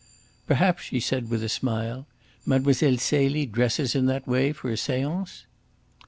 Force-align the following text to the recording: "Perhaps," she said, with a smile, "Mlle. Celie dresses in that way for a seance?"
"Perhaps," 0.47 0.81
she 0.81 0.99
said, 0.99 1.29
with 1.29 1.43
a 1.43 1.47
smile, 1.47 2.07
"Mlle. 2.43 2.73
Celie 2.73 3.45
dresses 3.45 3.93
in 3.93 4.07
that 4.07 4.27
way 4.27 4.51
for 4.51 4.71
a 4.71 4.75
seance?" 4.77 5.45